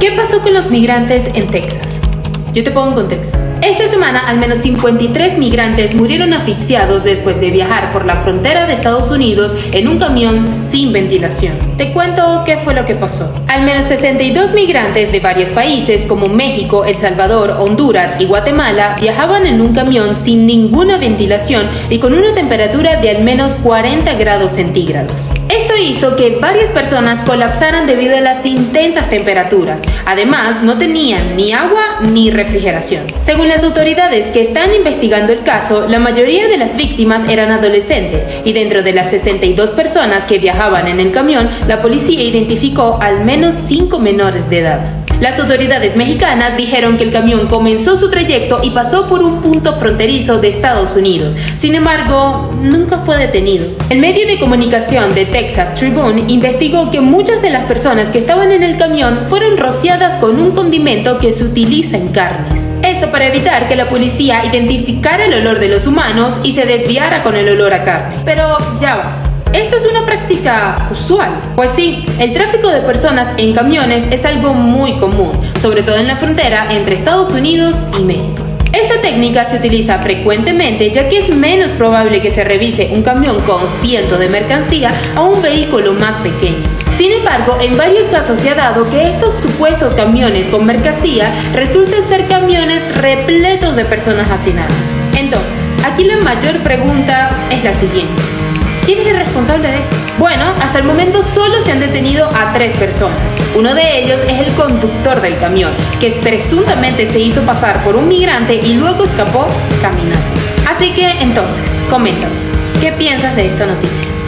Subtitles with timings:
[0.00, 2.00] ¿Qué pasó con los migrantes en Texas?
[2.54, 3.36] Yo te pongo en contexto.
[3.60, 8.72] Esta semana, al menos 53 migrantes murieron asfixiados después de viajar por la frontera de
[8.72, 11.52] Estados Unidos en un camión sin ventilación.
[11.76, 13.30] Te cuento qué fue lo que pasó.
[13.48, 19.46] Al menos 62 migrantes de varios países como México, El Salvador, Honduras y Guatemala viajaban
[19.46, 24.52] en un camión sin ninguna ventilación y con una temperatura de al menos 40 grados
[24.52, 25.30] centígrados.
[25.82, 29.80] Hizo que varias personas colapsaran debido a las intensas temperaturas.
[30.04, 33.06] Además, no tenían ni agua ni refrigeración.
[33.22, 38.28] Según las autoridades que están investigando el caso, la mayoría de las víctimas eran adolescentes
[38.44, 43.24] y dentro de las 62 personas que viajaban en el camión, la policía identificó al
[43.24, 44.99] menos 5 menores de edad.
[45.20, 49.74] Las autoridades mexicanas dijeron que el camión comenzó su trayecto y pasó por un punto
[49.78, 51.36] fronterizo de Estados Unidos.
[51.56, 53.66] Sin embargo, nunca fue detenido.
[53.90, 58.50] El medio de comunicación de Texas Tribune investigó que muchas de las personas que estaban
[58.50, 62.76] en el camión fueron rociadas con un condimento que se utiliza en carnes.
[62.82, 67.22] Esto para evitar que la policía identificara el olor de los humanos y se desviara
[67.22, 68.16] con el olor a carne.
[68.24, 69.29] Pero ya va.
[69.52, 71.30] Esto es una práctica usual.
[71.56, 76.06] Pues sí, el tráfico de personas en camiones es algo muy común, sobre todo en
[76.06, 78.44] la frontera entre Estados Unidos y México.
[78.72, 83.40] Esta técnica se utiliza frecuentemente ya que es menos probable que se revise un camión
[83.40, 86.62] con cientos de mercancía a un vehículo más pequeño.
[86.96, 92.06] Sin embargo, en varios casos se ha dado que estos supuestos camiones con mercancía resultan
[92.06, 95.00] ser camiones repletos de personas hacinadas.
[95.18, 95.50] Entonces,
[95.84, 98.29] aquí la mayor pregunta es la siguiente.
[98.84, 99.96] ¿Quién es el responsable de esto?
[100.18, 103.18] Bueno, hasta el momento solo se han detenido a tres personas.
[103.56, 108.08] Uno de ellos es el conductor del camión, que presuntamente se hizo pasar por un
[108.08, 109.46] migrante y luego escapó
[109.82, 110.24] caminando.
[110.68, 112.34] Así que entonces, coméntame,
[112.80, 114.19] ¿qué piensas de esta noticia?